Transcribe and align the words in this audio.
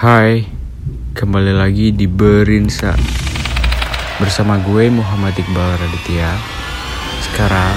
Hai, 0.00 0.48
kembali 1.12 1.60
lagi 1.60 1.92
di 1.92 2.08
Berinsa. 2.08 2.96
Bersama 4.16 4.56
gue 4.56 4.88
Muhammad 4.88 5.36
Iqbal 5.36 5.76
Raditya. 5.76 6.40
Sekarang, 7.20 7.76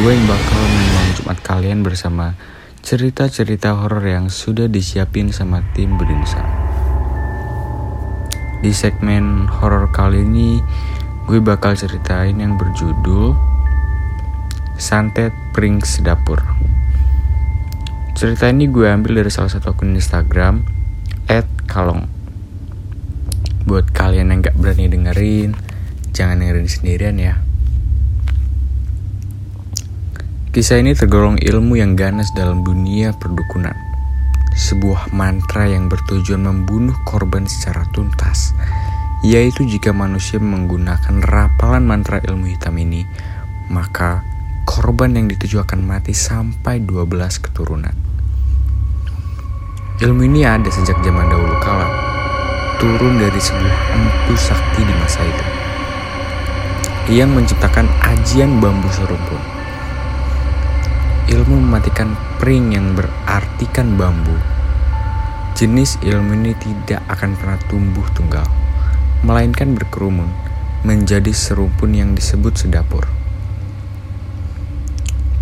gue 0.00 0.08
yang 0.08 0.24
bakal 0.24 0.56
menemani 0.56 1.12
Jumat 1.20 1.38
kalian 1.44 1.84
bersama 1.84 2.32
cerita-cerita 2.80 3.76
horor 3.76 4.00
yang 4.08 4.32
sudah 4.32 4.72
disiapin 4.72 5.36
sama 5.36 5.60
tim 5.76 6.00
Berinsa. 6.00 6.40
Di 8.64 8.72
segmen 8.72 9.44
horor 9.44 9.92
kali 9.92 10.24
ini, 10.24 10.64
gue 11.28 11.44
bakal 11.44 11.76
ceritain 11.76 12.40
yang 12.40 12.56
berjudul 12.56 13.36
Santet 14.80 15.36
Prinks 15.52 16.00
Dapur. 16.00 16.40
Cerita 18.16 18.48
ini 18.48 18.64
gue 18.64 18.88
ambil 18.88 19.20
dari 19.20 19.28
salah 19.28 19.52
satu 19.52 19.76
akun 19.76 19.92
Instagram 19.92 20.79
Kalong. 21.70 22.02
Buat 23.62 23.94
kalian 23.94 24.34
yang 24.34 24.42
gak 24.42 24.58
berani 24.58 24.90
dengerin, 24.90 25.54
jangan 26.10 26.42
dengerin 26.42 26.66
sendirian 26.66 27.14
ya. 27.14 27.38
Kisah 30.50 30.82
ini 30.82 30.98
tergolong 30.98 31.38
ilmu 31.38 31.78
yang 31.78 31.94
ganas 31.94 32.34
dalam 32.34 32.66
dunia 32.66 33.14
perdukunan. 33.14 33.78
Sebuah 34.50 35.14
mantra 35.14 35.70
yang 35.70 35.86
bertujuan 35.86 36.42
membunuh 36.42 36.98
korban 37.06 37.46
secara 37.46 37.86
tuntas, 37.94 38.50
yaitu 39.22 39.62
jika 39.62 39.94
manusia 39.94 40.42
menggunakan 40.42 41.22
rapalan 41.22 41.86
mantra 41.86 42.18
ilmu 42.18 42.50
hitam 42.50 42.74
ini, 42.82 43.06
maka 43.70 44.26
korban 44.66 45.14
yang 45.14 45.30
dituju 45.30 45.62
akan 45.62 45.86
mati 45.86 46.18
sampai 46.18 46.82
12 46.82 47.38
keturunan. 47.38 48.09
Ilmu 50.00 50.32
ini 50.32 50.48
ada 50.48 50.64
sejak 50.72 50.96
zaman 51.04 51.28
dahulu 51.28 51.60
kala, 51.60 51.84
turun 52.80 53.20
dari 53.20 53.36
sebuah 53.36 53.76
empu 53.92 54.32
sakti 54.32 54.80
di 54.80 54.94
masa 54.96 55.20
itu. 55.28 55.46
Yang 57.20 57.30
menciptakan 57.36 57.84
ajian 58.08 58.64
bambu 58.64 58.88
serumpun. 58.96 59.36
Ilmu 61.28 61.52
mematikan 61.52 62.16
pring 62.40 62.72
yang 62.72 62.96
berartikan 62.96 64.00
bambu. 64.00 64.40
Jenis 65.52 66.00
ilmu 66.00 66.32
ini 66.32 66.56
tidak 66.56 67.04
akan 67.12 67.36
pernah 67.36 67.60
tumbuh 67.68 68.08
tunggal, 68.16 68.48
melainkan 69.20 69.76
berkerumun 69.76 70.32
menjadi 70.80 71.28
serumpun 71.28 71.92
yang 71.92 72.16
disebut 72.16 72.56
sedapur. 72.56 73.19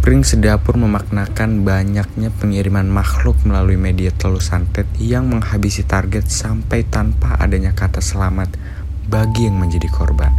Pring 0.09 0.25
sedapur 0.25 0.81
memaknakan 0.81 1.69
banyaknya 1.69 2.33
pengiriman 2.33 2.89
makhluk 2.89 3.37
melalui 3.45 3.77
media 3.77 4.09
telur 4.09 4.41
santet 4.41 4.89
yang 4.97 5.29
menghabisi 5.29 5.85
target 5.85 6.33
sampai 6.33 6.81
tanpa 6.89 7.37
adanya 7.37 7.77
kata 7.77 8.01
selamat 8.01 8.57
bagi 9.05 9.53
yang 9.53 9.61
menjadi 9.61 9.85
korban. 9.93 10.33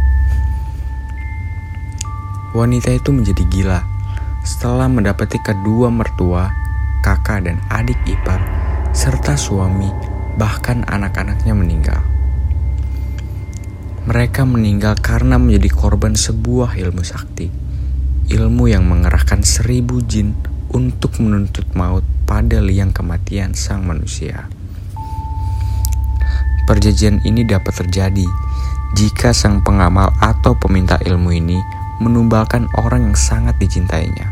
Wanita 2.50 2.90
itu 2.98 3.14
menjadi 3.14 3.46
gila 3.46 3.78
setelah 4.42 4.90
mendapati 4.90 5.38
kedua 5.38 5.86
mertua, 5.86 6.50
kakak 7.06 7.46
dan 7.46 7.62
adik 7.70 8.02
ipar, 8.10 8.42
serta 8.90 9.38
suami, 9.38 9.86
bahkan 10.34 10.82
anak-anaknya 10.82 11.54
meninggal. 11.54 12.02
Mereka 14.02 14.42
meninggal 14.50 14.98
karena 14.98 15.38
menjadi 15.38 15.70
korban 15.70 16.18
sebuah 16.18 16.74
ilmu 16.74 17.06
sakti 17.06 17.69
ilmu 18.30 18.70
yang 18.70 18.86
mengerahkan 18.86 19.42
seribu 19.42 19.98
jin 20.06 20.38
untuk 20.70 21.18
menuntut 21.18 21.66
maut 21.74 22.06
pada 22.30 22.62
liang 22.62 22.94
kematian 22.94 23.58
sang 23.58 23.82
manusia. 23.82 24.46
Perjanjian 26.70 27.18
ini 27.26 27.42
dapat 27.42 27.82
terjadi 27.82 28.22
jika 28.94 29.34
sang 29.34 29.66
pengamal 29.66 30.14
atau 30.22 30.54
peminta 30.54 30.94
ilmu 31.02 31.34
ini 31.34 31.58
menumbalkan 31.98 32.70
orang 32.78 33.10
yang 33.10 33.18
sangat 33.18 33.58
dicintainya. 33.58 34.30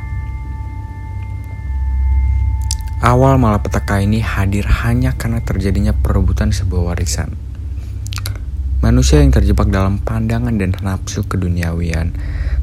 Awal 3.02 3.38
malapetaka 3.38 3.98
ini 3.98 4.22
hadir 4.22 4.66
hanya 4.86 5.18
karena 5.18 5.42
terjadinya 5.42 5.90
perebutan 5.90 6.54
sebuah 6.54 6.94
warisan. 6.94 7.34
Manusia 8.78 9.18
yang 9.18 9.34
terjebak 9.34 9.74
dalam 9.74 9.98
pandangan 9.98 10.54
dan 10.54 10.70
nafsu 10.78 11.26
keduniawian 11.26 12.14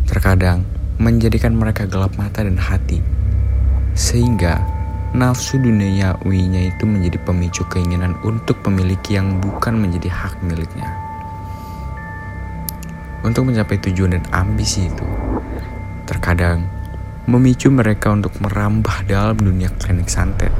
terkadang 0.07 0.63
menjadikan 0.95 1.55
mereka 1.55 1.83
gelap 1.83 2.15
mata 2.15 2.43
dan 2.43 2.55
hati, 2.55 3.03
sehingga 3.95 4.63
nafsu 5.15 5.59
duniawinya 5.59 6.71
itu 6.71 6.83
menjadi 6.83 7.19
pemicu 7.23 7.63
keinginan 7.71 8.15
untuk 8.23 8.59
memiliki 8.67 9.15
yang 9.15 9.39
bukan 9.39 9.79
menjadi 9.79 10.11
hak 10.11 10.39
miliknya. 10.43 10.87
Untuk 13.25 13.49
mencapai 13.49 13.81
tujuan 13.81 14.15
dan 14.19 14.25
ambisi 14.31 14.85
itu, 14.85 15.07
terkadang 16.05 16.67
memicu 17.25 17.73
mereka 17.73 18.13
untuk 18.13 18.37
merambah 18.37 19.07
dalam 19.09 19.33
dunia 19.33 19.73
klinik 19.81 20.07
santet, 20.07 20.53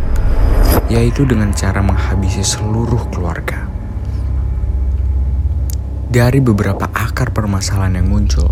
yaitu 0.90 1.24
dengan 1.30 1.54
cara 1.54 1.86
menghabisi 1.86 2.42
seluruh 2.42 3.06
keluarga. 3.14 3.70
Dari 6.10 6.40
beberapa 6.42 6.90
akar 6.90 7.36
permasalahan 7.36 8.02
yang 8.02 8.10
muncul, 8.10 8.50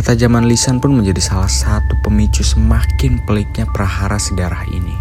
Ketajaman 0.00 0.48
lisan 0.48 0.80
pun 0.80 0.96
menjadi 0.96 1.20
salah 1.20 1.52
satu 1.52 1.92
pemicu 2.00 2.40
semakin 2.40 3.20
peliknya 3.28 3.68
prahara 3.68 4.16
sedarah 4.16 4.64
ini. 4.72 4.96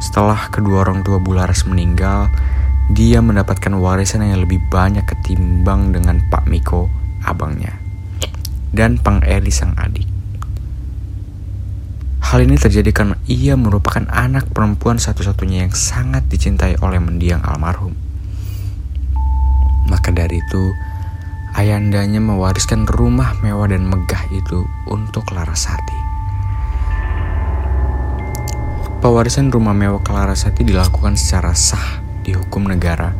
Setelah 0.00 0.48
kedua 0.48 0.88
orang 0.88 1.04
tua 1.04 1.20
Bularas 1.20 1.68
meninggal, 1.68 2.32
dia 2.88 3.20
mendapatkan 3.20 3.76
warisan 3.76 4.24
yang 4.24 4.40
lebih 4.40 4.64
banyak 4.72 5.04
ketimbang 5.04 5.92
dengan 5.92 6.24
Pak 6.32 6.48
Miko, 6.48 6.88
abangnya, 7.28 7.76
dan 8.72 8.96
Pang 9.04 9.20
Eli 9.20 9.52
sang 9.52 9.76
adik. 9.76 10.08
Hal 12.24 12.40
ini 12.40 12.56
terjadi 12.56 12.88
karena 12.88 13.20
ia 13.28 13.52
merupakan 13.60 14.08
anak 14.08 14.48
perempuan 14.56 14.96
satu-satunya 14.96 15.68
yang 15.68 15.76
sangat 15.76 16.24
dicintai 16.32 16.80
oleh 16.80 17.04
mendiang 17.04 17.44
almarhum. 17.44 17.92
Maka 19.92 20.08
dari 20.08 20.40
itu, 20.40 20.95
ayandanya 21.56 22.20
mewariskan 22.20 22.84
rumah 22.84 23.32
mewah 23.40 23.72
dan 23.72 23.88
megah 23.88 24.28
itu 24.28 24.68
untuk 24.92 25.32
Larasati. 25.32 25.96
Pewarisan 29.00 29.48
rumah 29.48 29.72
mewah 29.72 30.04
ke 30.04 30.12
Larasati 30.12 30.68
dilakukan 30.68 31.16
secara 31.16 31.56
sah 31.56 32.04
di 32.20 32.36
hukum 32.36 32.68
negara 32.68 33.16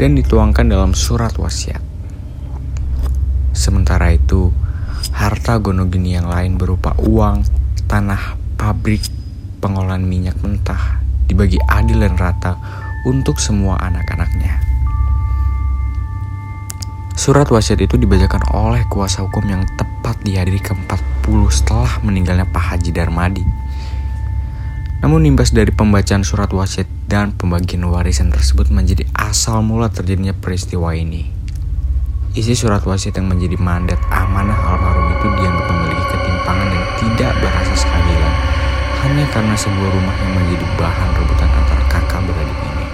dan 0.00 0.16
dituangkan 0.16 0.72
dalam 0.72 0.96
surat 0.96 1.36
wasiat. 1.36 1.84
Sementara 3.52 4.08
itu, 4.12 4.52
harta 5.12 5.60
gonogini 5.60 6.16
yang 6.16 6.32
lain 6.32 6.56
berupa 6.56 6.96
uang, 6.96 7.44
tanah, 7.88 8.40
pabrik, 8.56 9.04
pengolahan 9.60 10.04
minyak 10.04 10.40
mentah 10.40 11.04
dibagi 11.28 11.60
adil 11.68 12.00
dan 12.00 12.16
rata 12.16 12.56
untuk 13.04 13.36
semua 13.36 13.76
anak-anaknya. 13.80 14.65
Surat 17.26 17.50
wasiat 17.50 17.82
itu 17.82 17.98
dibacakan 17.98 18.54
oleh 18.54 18.86
kuasa 18.86 19.26
hukum 19.26 19.42
yang 19.50 19.66
tepat 19.74 20.14
di 20.22 20.38
hari 20.38 20.62
ke-40 20.62 21.26
setelah 21.50 21.98
meninggalnya 22.06 22.46
Pak 22.46 22.70
Haji 22.70 22.94
Darmadi. 22.94 23.42
Namun 25.02 25.26
imbas 25.26 25.50
dari 25.50 25.74
pembacaan 25.74 26.22
surat 26.22 26.46
wasiat 26.54 26.86
dan 27.10 27.34
pembagian 27.34 27.82
warisan 27.90 28.30
tersebut 28.30 28.70
menjadi 28.70 29.10
asal 29.10 29.58
mula 29.66 29.90
terjadinya 29.90 30.38
peristiwa 30.38 30.94
ini. 30.94 31.26
Isi 32.38 32.54
surat 32.54 32.86
wasiat 32.86 33.18
yang 33.18 33.26
menjadi 33.26 33.58
mandat 33.58 33.98
amanah 34.06 34.62
almarhum 34.62 35.10
itu 35.18 35.26
dianggap 35.26 35.66
memiliki 35.66 36.06
ketimpangan 36.06 36.68
dan 36.70 36.84
tidak 36.94 37.32
berasas 37.42 37.82
keadilan 37.82 38.34
hanya 39.02 39.24
karena 39.34 39.54
sebuah 39.58 39.90
rumah 39.98 40.14
yang 40.22 40.30
menjadi 40.30 40.66
bahan 40.78 41.08
rebutan 41.18 41.50
antara 41.50 41.82
kakak 41.90 42.22
beradik 42.22 42.58
ini. 42.70 42.86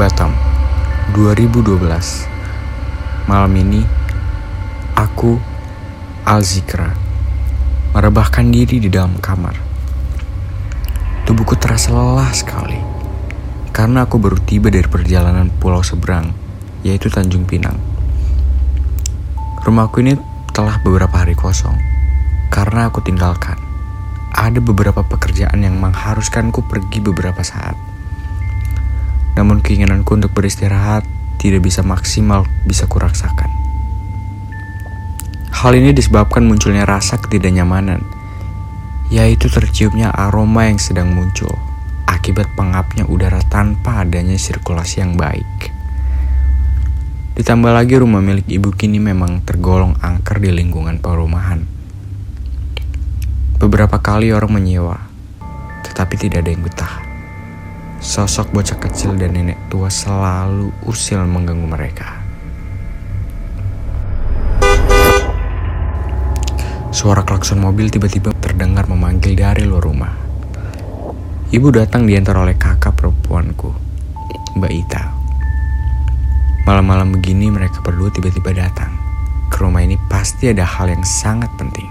Batam, 0.00 0.32
2012 1.12 2.32
Malam 3.24 3.56
ini, 3.56 3.80
aku, 4.92 5.40
Alzikra, 6.28 6.92
merebahkan 7.96 8.52
diri 8.52 8.84
di 8.84 8.92
dalam 8.92 9.16
kamar. 9.16 9.56
Tubuhku 11.24 11.56
terasa 11.56 11.88
lelah 11.96 12.28
sekali, 12.36 12.76
karena 13.72 14.04
aku 14.04 14.20
baru 14.20 14.36
tiba 14.44 14.68
dari 14.68 14.84
perjalanan 14.84 15.48
pulau 15.48 15.80
seberang, 15.80 16.36
yaitu 16.84 17.08
Tanjung 17.08 17.48
Pinang. 17.48 17.80
Rumahku 19.64 20.04
ini 20.04 20.20
telah 20.52 20.84
beberapa 20.84 21.24
hari 21.24 21.32
kosong, 21.32 21.80
karena 22.52 22.92
aku 22.92 23.00
tinggalkan. 23.00 23.56
Ada 24.36 24.60
beberapa 24.60 25.00
pekerjaan 25.00 25.64
yang 25.64 25.80
mengharuskanku 25.80 26.68
pergi 26.68 27.00
beberapa 27.00 27.40
saat. 27.40 27.72
Namun 29.32 29.64
keinginanku 29.64 30.12
untuk 30.12 30.36
beristirahat 30.36 31.13
tidak 31.40 31.66
bisa 31.66 31.84
maksimal 31.84 32.44
bisa 32.64 32.84
kuraksakan. 32.88 33.50
Hal 35.54 35.72
ini 35.78 35.94
disebabkan 35.96 36.44
munculnya 36.44 36.84
rasa 36.84 37.16
ketidaknyamanan, 37.16 38.04
yaitu 39.08 39.48
terciumnya 39.48 40.12
aroma 40.12 40.68
yang 40.68 40.76
sedang 40.76 41.14
muncul 41.14 41.54
akibat 42.24 42.48
pengapnya 42.56 43.04
udara 43.04 43.44
tanpa 43.52 44.00
adanya 44.00 44.40
sirkulasi 44.40 45.04
yang 45.04 45.12
baik. 45.12 45.72
Ditambah 47.36 47.68
lagi 47.68 48.00
rumah 48.00 48.24
milik 48.24 48.48
ibu 48.48 48.72
kini 48.72 48.96
memang 48.96 49.44
tergolong 49.44 49.92
angker 50.00 50.40
di 50.40 50.48
lingkungan 50.48 51.04
perumahan. 51.04 51.66
Beberapa 53.60 54.00
kali 54.00 54.32
orang 54.32 54.56
menyewa, 54.56 54.96
tetapi 55.84 56.14
tidak 56.16 56.48
ada 56.48 56.50
yang 56.54 56.64
betah. 56.64 57.13
Sosok 58.04 58.52
bocah 58.52 58.76
kecil 58.76 59.16
dan 59.16 59.32
nenek 59.32 59.56
tua 59.72 59.88
selalu 59.88 60.68
usil 60.84 61.24
mengganggu 61.24 61.64
mereka. 61.64 62.20
Suara 66.92 67.24
klakson 67.24 67.64
mobil 67.64 67.88
tiba-tiba 67.88 68.36
terdengar 68.44 68.84
memanggil 68.92 69.32
dari 69.32 69.64
luar 69.64 69.88
rumah. 69.88 70.12
Ibu 71.48 71.72
datang 71.72 72.04
diantar 72.04 72.36
oleh 72.36 72.60
kakak 72.60 72.92
perempuanku, 72.92 73.72
Mbak 74.60 74.72
Ita. 74.84 75.02
Malam-malam 76.68 77.08
begini 77.08 77.48
mereka 77.48 77.80
berdua 77.80 78.12
tiba-tiba 78.12 78.52
datang. 78.52 78.92
Ke 79.48 79.64
rumah 79.64 79.80
ini 79.80 79.96
pasti 80.12 80.52
ada 80.52 80.68
hal 80.68 80.92
yang 80.92 81.08
sangat 81.08 81.48
penting. 81.56 81.88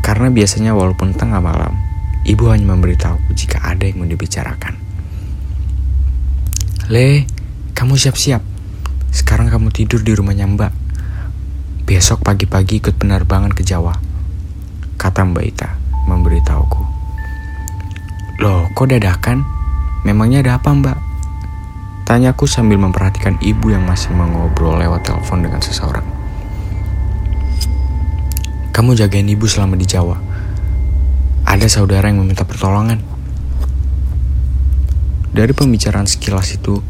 Karena 0.00 0.32
biasanya 0.32 0.72
walaupun 0.72 1.12
tengah 1.12 1.44
malam, 1.44 1.89
ibu 2.26 2.50
hanya 2.52 2.68
memberitahuku 2.72 3.32
jika 3.36 3.62
ada 3.64 3.86
yang 3.86 4.02
mau 4.02 4.08
dibicarakan. 4.08 4.76
Le, 6.90 7.24
kamu 7.72 7.94
siap-siap. 7.94 8.42
Sekarang 9.14 9.46
kamu 9.46 9.70
tidur 9.70 10.02
di 10.02 10.12
rumahnya 10.14 10.46
Mbak. 10.50 10.72
Besok 11.86 12.22
pagi-pagi 12.22 12.82
ikut 12.82 12.98
penerbangan 12.98 13.54
ke 13.54 13.62
Jawa. 13.66 13.94
Kata 14.98 15.22
Mbak 15.26 15.44
Ita 15.46 15.70
memberitahuku. 16.06 16.82
Loh, 18.40 18.72
kok 18.72 18.88
dadakan? 18.88 19.44
Memangnya 20.00 20.40
ada 20.40 20.56
apa 20.56 20.72
mbak? 20.72 20.98
Tanyaku 22.08 22.48
sambil 22.48 22.80
memperhatikan 22.80 23.36
ibu 23.44 23.68
yang 23.68 23.84
masih 23.84 24.16
mengobrol 24.16 24.80
lewat 24.80 25.04
telepon 25.04 25.44
dengan 25.44 25.60
seseorang. 25.60 26.02
Kamu 28.72 28.96
jagain 28.96 29.28
ibu 29.28 29.44
selama 29.44 29.76
di 29.76 29.84
Jawa. 29.84 30.29
Ada 31.46 31.66
saudara 31.68 32.08
yang 32.08 32.24
meminta 32.24 32.44
pertolongan. 32.44 33.00
Dari 35.30 35.54
pembicaraan 35.54 36.10
sekilas 36.10 36.56
itu, 36.58 36.82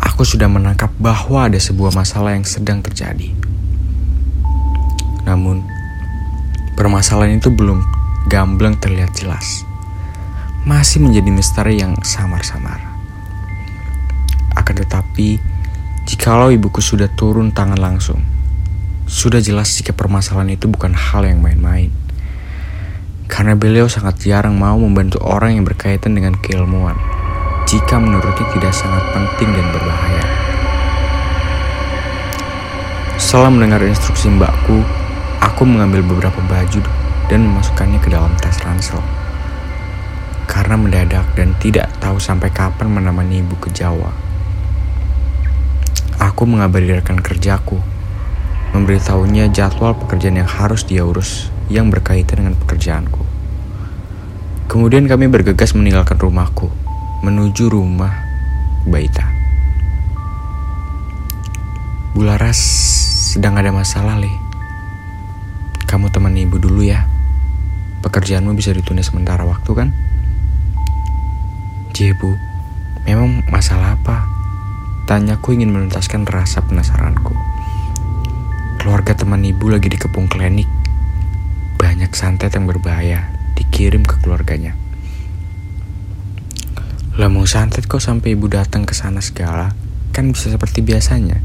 aku 0.00 0.22
sudah 0.24 0.48
menangkap 0.48 0.88
bahwa 0.96 1.46
ada 1.46 1.60
sebuah 1.60 1.92
masalah 1.92 2.32
yang 2.32 2.46
sedang 2.48 2.80
terjadi. 2.80 3.30
Namun, 5.28 5.62
permasalahan 6.74 7.38
itu 7.38 7.52
belum 7.52 7.84
gamblang 8.26 8.80
terlihat 8.80 9.12
jelas. 9.14 9.62
Masih 10.64 11.00
menjadi 11.04 11.30
misteri 11.30 11.80
yang 11.80 11.96
samar-samar. 12.00 12.80
Akan 14.56 14.76
tetapi, 14.76 15.40
jikalau 16.08 16.50
ibuku 16.50 16.82
sudah 16.82 17.08
turun 17.14 17.54
tangan 17.54 17.78
langsung, 17.78 18.20
sudah 19.10 19.42
jelas 19.42 19.74
jika 19.74 19.90
permasalahan 19.90 20.54
itu 20.54 20.70
bukan 20.70 20.94
hal 20.94 21.26
yang 21.26 21.42
main-main. 21.42 21.90
Karena 23.30 23.54
beliau 23.54 23.86
sangat 23.86 24.18
jarang 24.26 24.58
mau 24.58 24.74
membantu 24.74 25.22
orang 25.22 25.54
yang 25.54 25.62
berkaitan 25.62 26.18
dengan 26.18 26.34
keilmuan, 26.42 26.98
jika 27.70 27.96
menurutnya 28.02 28.50
tidak 28.58 28.74
sangat 28.74 29.06
penting 29.14 29.54
dan 29.54 29.66
berbahaya. 29.70 30.26
Setelah 33.16 33.54
mendengar 33.54 33.80
instruksi 33.86 34.26
mbakku, 34.26 34.82
Aku 35.40 35.64
mengambil 35.64 36.04
beberapa 36.04 36.36
baju 36.44 36.84
dan 37.32 37.40
memasukkannya 37.48 37.96
ke 38.04 38.12
dalam 38.12 38.32
tas 38.40 38.60
ransel. 38.60 39.00
Karena 40.44 40.76
mendadak 40.76 41.32
dan 41.32 41.56
tidak 41.56 41.88
tahu 41.96 42.20
sampai 42.20 42.52
kapan 42.52 42.92
menemani 42.92 43.40
ibu 43.40 43.56
ke 43.56 43.72
Jawa. 43.72 44.12
Aku 46.20 46.44
mengabari 46.44 46.92
rekan 46.92 47.24
kerjaku, 47.24 47.80
memberitahunya 48.76 49.48
jadwal 49.48 49.96
pekerjaan 49.96 50.44
yang 50.44 50.48
harus 50.48 50.84
dia 50.84 51.08
urus 51.08 51.48
yang 51.70 51.88
berkaitan 51.88 52.42
dengan 52.44 52.58
pekerjaanku. 52.58 53.22
Kemudian 54.66 55.06
kami 55.06 55.30
bergegas 55.30 55.72
meninggalkan 55.78 56.18
rumahku, 56.18 56.66
menuju 57.22 57.70
rumah 57.70 58.26
Baita. 58.86 59.26
Bularas 62.10 62.58
sedang 63.30 63.54
ada 63.54 63.70
masalah, 63.70 64.18
Le. 64.18 64.30
Kamu 65.86 66.10
teman 66.10 66.34
ibu 66.34 66.58
dulu 66.58 66.82
ya. 66.82 67.06
Pekerjaanmu 68.02 68.56
bisa 68.58 68.74
ditunda 68.74 69.06
sementara 69.06 69.46
waktu 69.46 69.70
kan? 69.74 69.88
Jebu, 71.94 72.34
memang 73.04 73.44
masalah 73.52 73.94
apa? 74.00 74.26
Tanyaku 75.04 75.58
ingin 75.58 75.70
menuntaskan 75.70 76.24
rasa 76.24 76.64
penasaranku. 76.64 77.34
Keluarga 78.80 79.12
teman 79.12 79.44
ibu 79.44 79.68
lagi 79.68 79.92
dikepung 79.92 80.24
klinik. 80.30 80.79
Santet 82.10 82.52
yang 82.58 82.66
berbahaya 82.66 83.30
dikirim 83.54 84.02
ke 84.02 84.18
keluarganya. 84.18 84.74
Lah 87.20 87.30
mau 87.30 87.46
santet 87.46 87.86
kok 87.86 88.02
sampai 88.02 88.34
ibu 88.34 88.50
datang 88.50 88.82
ke 88.82 88.96
sana 88.96 89.22
segala? 89.22 89.70
Kan 90.10 90.34
bisa 90.34 90.50
seperti 90.50 90.82
biasanya. 90.82 91.38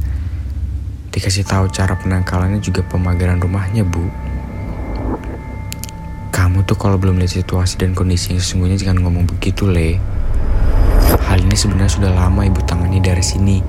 Dikasih 1.14 1.46
tahu 1.46 1.70
cara 1.70 1.96
penangkalannya 1.96 2.60
juga 2.60 2.82
pemagaran 2.82 3.40
rumahnya, 3.40 3.86
Bu. 3.86 4.04
Kamu 6.34 6.68
tuh 6.68 6.76
kalau 6.76 7.00
belum 7.00 7.22
lihat 7.22 7.40
situasi 7.40 7.80
dan 7.80 7.96
kondisi 7.96 8.36
yang 8.36 8.42
sesungguhnya 8.44 8.76
jangan 8.76 9.06
ngomong 9.06 9.30
begitu, 9.30 9.70
Le. 9.70 10.02
Hal 11.30 11.40
ini 11.46 11.56
sebenarnya 11.56 11.94
sudah 11.94 12.12
lama 12.12 12.44
ibu 12.44 12.60
tangani 12.66 13.00
dari 13.00 13.24
sini. 13.24 13.62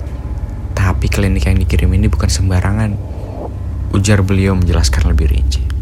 Tapi 0.74 1.06
klinik 1.12 1.46
yang 1.46 1.60
dikirim 1.60 1.92
ini 1.92 2.08
bukan 2.08 2.32
sembarangan. 2.32 2.90
Ujar 3.94 4.24
beliau 4.24 4.58
menjelaskan 4.58 5.12
lebih 5.12 5.30
rinci. 5.30 5.75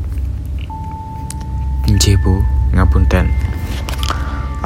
Nje, 1.95 2.19
Bu. 2.19 2.43
Ngapunten. 2.75 3.31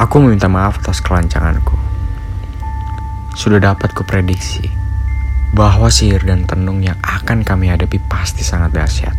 Aku 0.00 0.16
meminta 0.25 0.48
maaf 0.48 0.80
atas 0.80 1.04
kelancanganku. 1.04 1.76
Sudah 3.36 3.60
dapat 3.60 3.92
kuprediksi 3.92 4.64
bahwa 5.52 5.92
sihir 5.92 6.25
dan 6.25 6.48
tenung 6.48 6.80
yang 6.80 6.96
akan 7.04 7.44
kami 7.44 7.69
hadapi 7.69 8.00
pasti 8.08 8.40
sangat 8.40 8.72
dahsyat. 8.72 9.12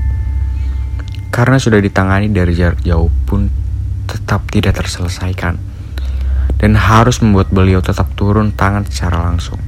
Karena 1.30 1.62
sudah 1.62 1.78
ditangani 1.78 2.34
dari 2.34 2.58
jarak 2.58 2.82
jauh 2.82 3.14
pun 3.30 3.46
tetap 4.10 4.50
tidak 4.50 4.82
terselesaikan 4.82 5.62
dan 6.58 6.74
harus 6.82 7.22
membuat 7.22 7.54
beliau 7.54 7.78
tetap 7.78 8.10
turun 8.18 8.50
tangan 8.58 8.90
secara 8.90 9.22
langsung. 9.22 9.62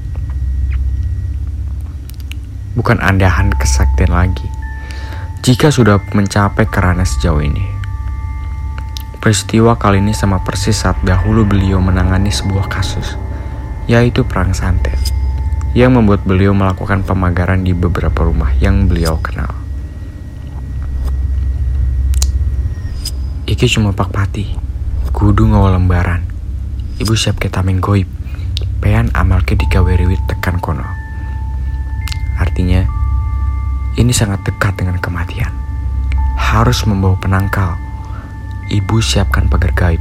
Bukan 2.74 2.98
andahan 3.06 3.54
kesaktian 3.54 4.10
lagi 4.10 4.50
jika 5.46 5.70
sudah 5.70 6.02
mencapai 6.18 6.66
kerana 6.66 7.06
sejauh 7.06 7.46
ini. 7.46 7.81
Peristiwa 9.22 9.78
kali 9.78 10.02
ini 10.02 10.18
sama 10.18 10.42
persis 10.42 10.82
saat 10.82 10.98
dahulu 11.06 11.46
beliau 11.46 11.78
menangani 11.78 12.34
sebuah 12.34 12.66
kasus, 12.66 13.22
yaitu 13.86 14.26
perang 14.26 14.50
santet, 14.50 14.98
yang 15.78 15.94
membuat 15.94 16.26
beliau 16.26 16.58
melakukan 16.58 17.06
pemagaran 17.06 17.62
di 17.62 17.70
beberapa 17.78 18.26
rumah 18.26 18.50
yang 18.58 18.90
beliau 18.90 19.22
kenal. 19.22 19.54
Iki 23.46 23.78
cuma 23.78 23.94
pak 23.94 24.10
pati. 24.10 24.58
Kudu 25.14 25.54
ngawa 25.54 25.78
lembaran. 25.78 26.26
Ibu 26.98 27.14
siap 27.14 27.38
ke 27.38 27.46
tameng 27.46 27.78
goib. 27.78 28.10
Pean 28.82 29.14
amal 29.14 29.46
ke 29.46 29.54
dikaweriwit 29.54 30.26
tekan 30.26 30.58
kono. 30.58 30.88
Artinya, 32.42 32.90
ini 34.02 34.10
sangat 34.18 34.42
dekat 34.50 34.82
dengan 34.82 34.98
kematian. 34.98 35.54
Harus 36.42 36.82
membawa 36.90 37.14
penangkal. 37.22 37.91
Ibu 38.72 39.04
siapkan 39.04 39.52
pagar 39.52 39.76
gaib. 39.76 40.00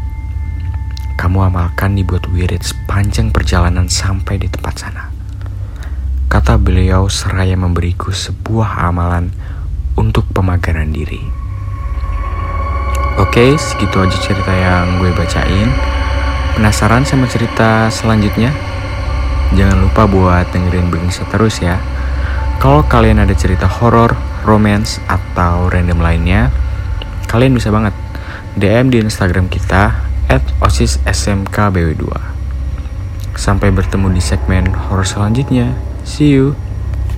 Kamu 1.19 1.43
amalkan 1.43 1.99
dibuat 1.99 2.31
wirid 2.31 2.63
sepanjang 2.63 3.35
perjalanan 3.35 3.91
sampai 3.91 4.39
di 4.39 4.47
tempat 4.47 4.75
sana. 4.79 5.11
Kata 6.31 6.55
beliau 6.55 7.11
seraya 7.11 7.59
memberiku 7.59 8.15
sebuah 8.15 8.87
amalan 8.87 9.35
untuk 9.99 10.23
pemagaran 10.31 10.95
diri. 10.95 11.19
Oke, 13.19 13.59
segitu 13.59 14.07
aja 14.07 14.15
cerita 14.23 14.55
yang 14.55 15.03
gue 15.03 15.11
bacain. 15.19 15.75
Penasaran 16.55 17.03
sama 17.03 17.27
cerita 17.27 17.91
selanjutnya? 17.91 18.55
Jangan 19.59 19.83
lupa 19.83 20.07
buat 20.07 20.47
dengerin 20.55 20.95
Bengisa 20.95 21.27
terus 21.27 21.59
ya. 21.59 21.75
Kalau 22.63 22.87
kalian 22.87 23.19
ada 23.19 23.35
cerita 23.35 23.67
horor, 23.67 24.15
romance, 24.47 25.03
atau 25.11 25.67
random 25.67 25.99
lainnya, 25.99 26.55
kalian 27.27 27.59
bisa 27.59 27.75
banget 27.75 27.91
DM 28.59 28.91
di 28.91 28.99
Instagram 29.03 29.47
kita 29.47 30.01
at 30.27 30.43
osissmkbw2. 30.63 32.05
Sampai 33.35 33.71
bertemu 33.71 34.11
di 34.15 34.23
segmen 34.23 34.71
horor 34.91 35.07
selanjutnya. 35.07 35.75
See 36.03 36.35
you. 36.35 36.59